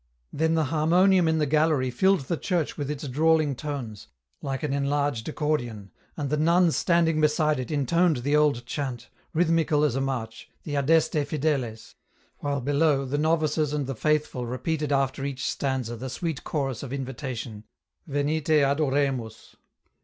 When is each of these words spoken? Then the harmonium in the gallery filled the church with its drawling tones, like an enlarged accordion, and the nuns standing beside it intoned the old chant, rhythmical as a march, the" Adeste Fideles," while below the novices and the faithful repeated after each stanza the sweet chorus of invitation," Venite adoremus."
Then 0.33 0.55
the 0.55 0.63
harmonium 0.73 1.27
in 1.27 1.37
the 1.37 1.45
gallery 1.45 1.91
filled 1.91 2.21
the 2.21 2.35
church 2.35 2.75
with 2.75 2.89
its 2.89 3.07
drawling 3.07 3.55
tones, 3.55 4.07
like 4.41 4.63
an 4.63 4.73
enlarged 4.73 5.29
accordion, 5.29 5.91
and 6.17 6.31
the 6.31 6.37
nuns 6.37 6.75
standing 6.75 7.21
beside 7.21 7.59
it 7.59 7.69
intoned 7.69 8.17
the 8.23 8.35
old 8.35 8.65
chant, 8.65 9.11
rhythmical 9.31 9.83
as 9.83 9.95
a 9.95 10.01
march, 10.01 10.49
the" 10.63 10.73
Adeste 10.75 11.23
Fideles," 11.27 11.93
while 12.39 12.61
below 12.61 13.05
the 13.05 13.19
novices 13.19 13.73
and 13.73 13.85
the 13.85 13.93
faithful 13.93 14.47
repeated 14.47 14.91
after 14.91 15.23
each 15.23 15.47
stanza 15.47 15.95
the 15.95 16.09
sweet 16.09 16.43
chorus 16.43 16.81
of 16.81 16.91
invitation," 16.91 17.65
Venite 18.09 18.49
adoremus." 18.63 19.55